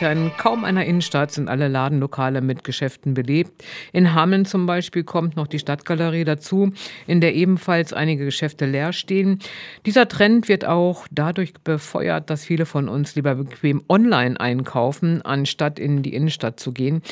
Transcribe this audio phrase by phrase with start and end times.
[0.00, 3.64] In kaum einer Innenstadt sind alle Ladenlokale mit Geschäften belebt.
[3.92, 6.70] In Hameln zum Beispiel kommt noch die Stadtgalerie dazu,
[7.08, 9.40] in der ebenfalls einige Geschäfte leer stehen.
[9.86, 15.80] Dieser Trend wird auch dadurch befeuert, dass viele von uns lieber bequem online einkaufen, anstatt
[15.80, 17.02] in die Innenstadt zu gehen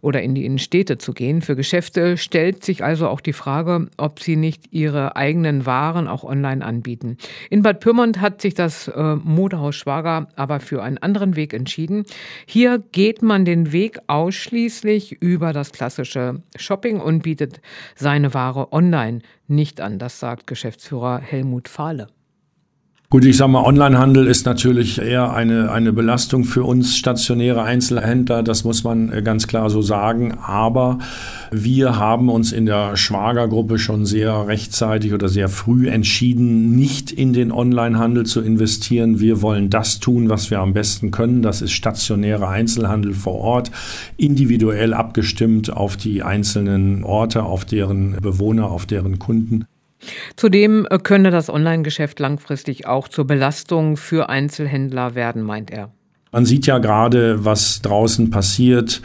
[0.00, 1.42] oder in die Innenstädte zu gehen.
[1.42, 6.24] Für Geschäfte stellt sich also auch die Frage, ob sie nicht ihre eigenen Waren auch
[6.24, 7.18] online anbieten.
[7.50, 12.04] In Bad Pyrmont hat sich das äh, Modehaus Schwager aber für einen anderen Weg entschieden.
[12.46, 17.60] Hier geht man den Weg ausschließlich über das klassische Shopping und bietet
[17.94, 19.98] seine Ware online nicht an.
[19.98, 22.08] Das sagt Geschäftsführer Helmut Fahle.
[23.12, 28.42] Gut, ich sage mal, Onlinehandel ist natürlich eher eine, eine Belastung für uns stationäre Einzelhändler,
[28.42, 30.38] das muss man äh, ganz klar so sagen.
[30.42, 30.98] Aber
[31.50, 37.34] wir haben uns in der Schwagergruppe schon sehr rechtzeitig oder sehr früh entschieden, nicht in
[37.34, 39.20] den Onlinehandel zu investieren.
[39.20, 41.42] Wir wollen das tun, was wir am besten können.
[41.42, 43.70] Das ist stationäre Einzelhandel vor Ort,
[44.16, 49.66] individuell abgestimmt auf die einzelnen Orte, auf deren Bewohner, auf deren Kunden.
[50.36, 55.92] Zudem äh, könne das Online-Geschäft langfristig auch zur Belastung für Einzelhändler werden, meint er.
[56.34, 59.02] Man sieht ja gerade, was draußen passiert.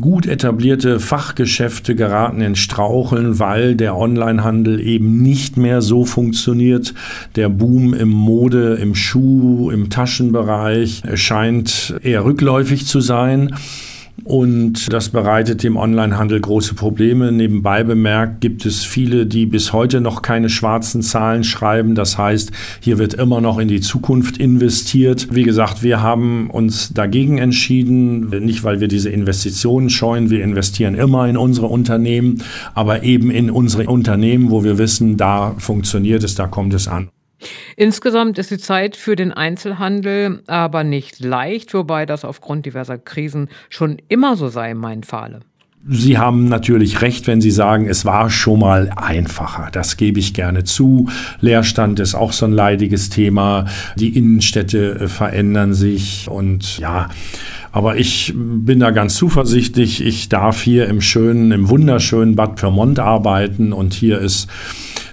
[0.00, 6.92] Gut etablierte Fachgeschäfte geraten in Straucheln, weil der Onlinehandel eben nicht mehr so funktioniert.
[7.36, 13.54] Der Boom im Mode, im Schuh, im Taschenbereich scheint eher rückläufig zu sein.
[14.24, 17.30] Und das bereitet dem Onlinehandel große Probleme.
[17.30, 21.94] Nebenbei bemerkt gibt es viele, die bis heute noch keine schwarzen Zahlen schreiben.
[21.94, 25.28] Das heißt, hier wird immer noch in die Zukunft investiert.
[25.30, 30.30] Wie gesagt, wir haben uns dagegen entschieden, nicht weil wir diese Investitionen scheuen.
[30.30, 35.54] Wir investieren immer in unsere Unternehmen, aber eben in unsere Unternehmen, wo wir wissen, da
[35.58, 37.10] funktioniert es, da kommt es an.
[37.76, 43.48] Insgesamt ist die Zeit für den Einzelhandel aber nicht leicht, wobei das aufgrund diverser Krisen
[43.68, 45.40] schon immer so sei, meint Fahle.
[45.86, 49.68] Sie haben natürlich recht, wenn Sie sagen, es war schon mal einfacher.
[49.70, 51.10] Das gebe ich gerne zu.
[51.40, 53.66] Leerstand ist auch so ein leidiges Thema.
[53.96, 57.10] Die Innenstädte äh, verändern sich und ja,
[57.70, 60.02] aber ich bin da ganz zuversichtlich.
[60.02, 64.48] Ich darf hier im schönen, im wunderschönen Bad Pyrmont arbeiten und hier ist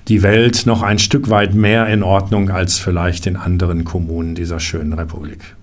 [0.07, 4.59] die Welt noch ein Stück weit mehr in Ordnung als vielleicht in anderen Kommunen dieser
[4.59, 5.55] schönen Republik.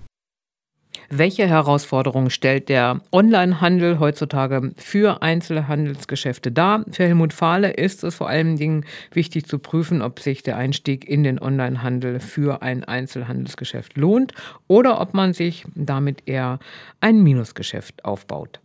[1.11, 6.85] Welche Herausforderungen stellt der Onlinehandel heutzutage für Einzelhandelsgeschäfte dar?
[6.91, 11.09] Für Helmut Fahle ist es vor allen Dingen wichtig zu prüfen, ob sich der Einstieg
[11.09, 14.33] in den Onlinehandel für ein Einzelhandelsgeschäft lohnt
[14.67, 16.59] oder ob man sich damit eher
[17.01, 18.59] ein Minusgeschäft aufbaut.